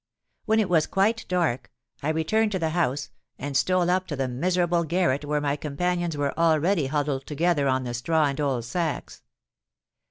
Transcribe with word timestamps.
When 0.45 0.59
it 0.59 0.67
was 0.67 0.87
quite 0.87 1.25
dark, 1.27 1.69
I 2.01 2.09
returned 2.09 2.51
to 2.53 2.57
the 2.57 2.71
house, 2.71 3.11
and 3.37 3.55
stole 3.55 3.87
up 3.87 4.07
to 4.07 4.15
the 4.15 4.27
miserable 4.27 4.83
garret 4.83 5.25
where 5.25 5.39
my 5.39 5.55
companions 5.55 6.17
were 6.17 6.35
already 6.39 6.87
huddled 6.87 7.27
together 7.27 7.67
on 7.67 7.83
the 7.83 7.93
straw 7.93 8.25
and 8.25 8.41
old 8.41 8.65
sacks. 8.65 9.21